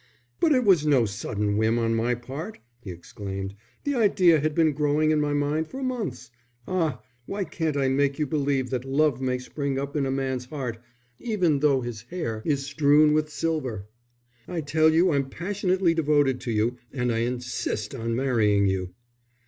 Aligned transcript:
"But 0.39 0.51
it 0.51 0.63
was 0.65 0.83
no 0.83 1.05
sudden 1.05 1.57
whim 1.57 1.77
on 1.77 1.93
my 1.93 2.15
part," 2.15 2.57
he 2.79 2.89
exclaimed. 2.89 3.53
"The 3.83 3.93
idea 3.93 4.39
had 4.39 4.55
been 4.55 4.73
growing 4.73 5.11
in 5.11 5.21
my 5.21 5.33
mind 5.33 5.67
for 5.67 5.83
months. 5.83 6.31
Ah, 6.67 7.03
why 7.27 7.43
can't 7.43 7.77
I 7.77 7.87
make 7.87 8.17
you 8.17 8.25
believe 8.25 8.71
that 8.71 8.83
love 8.83 9.21
may 9.21 9.37
spring 9.37 9.77
up 9.77 9.95
in 9.95 10.07
a 10.07 10.09
man's 10.09 10.45
heart 10.45 10.79
even 11.19 11.59
though 11.59 11.81
his 11.81 12.01
hair 12.09 12.41
is 12.45 12.65
strewn 12.65 13.13
with 13.13 13.29
silver? 13.29 13.89
I 14.47 14.61
tell 14.61 14.89
you 14.89 15.11
I'm 15.11 15.29
passionately 15.29 15.93
devoted 15.93 16.41
to 16.41 16.51
you, 16.51 16.77
and 16.91 17.11
I 17.11 17.19
insist 17.19 17.93
on 17.93 18.15
marrying 18.15 18.65
you." 18.65 18.95